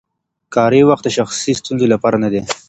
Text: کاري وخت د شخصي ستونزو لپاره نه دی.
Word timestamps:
کاري 0.55 0.81
وخت 0.89 1.03
د 1.05 1.09
شخصي 1.17 1.51
ستونزو 1.59 1.85
لپاره 1.93 2.17
نه 2.23 2.29
دی. 2.33 2.41